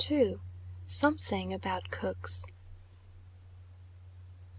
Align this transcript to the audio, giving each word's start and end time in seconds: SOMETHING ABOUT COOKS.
SOMETHING 0.87 1.53
ABOUT 1.53 1.91
COOKS. 1.91 2.47